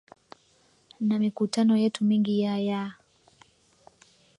[0.99, 2.83] na mikutano yetu mingi ya ya